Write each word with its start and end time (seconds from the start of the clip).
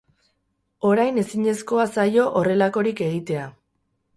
Orain 0.91 1.19
ezinezkoa 1.23 1.85
zaio 1.99 2.27
horrelakorik 2.41 3.07
egitea. 3.11 3.45